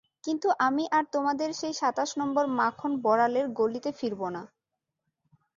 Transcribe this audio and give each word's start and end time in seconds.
কিন্তু 0.23 0.47
আমি 0.67 0.83
আর 0.91 1.03
তোমাদের 1.13 1.49
সেই 1.53 1.73
সাতাশ 1.73 2.09
নম্বর 2.17 2.45
মাখন 2.59 2.91
বড়ালের 3.05 3.45
গলিতে 3.59 3.89
ফিরব 3.99 4.21
না। 4.35 4.41